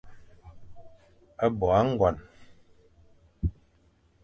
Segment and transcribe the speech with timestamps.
[1.59, 2.15] Bo âgon.